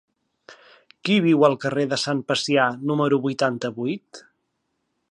Qui 1.09 1.17
viu 1.25 1.45
al 1.49 1.57
carrer 1.65 1.85
de 1.91 2.01
Sant 2.05 2.25
Pacià 2.33 2.67
número 2.93 3.21
vuitanta-vuit? 3.29 4.27